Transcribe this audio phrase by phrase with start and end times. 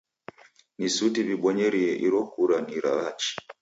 [0.77, 3.31] Ni suti w'ibonyerie iro kura ni ra hachi.